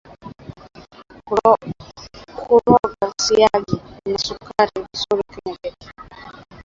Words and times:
Koroga 2.47 3.07
siagi 3.23 3.75
na 4.07 4.17
sukari 4.25 4.77
vizuri 4.87 5.21
kwenye 5.31 5.55
keki 5.61 5.89